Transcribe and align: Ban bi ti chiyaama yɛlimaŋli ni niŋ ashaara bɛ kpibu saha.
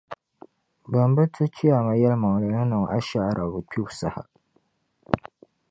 Ban 0.91 1.09
bi 1.15 1.23
ti 1.35 1.43
chiyaama 1.55 1.93
yɛlimaŋli 2.01 2.47
ni 2.53 2.61
niŋ 2.69 2.83
ashaara 2.97 3.43
bɛ 3.51 3.59
kpibu 3.69 3.91
saha. 3.99 4.21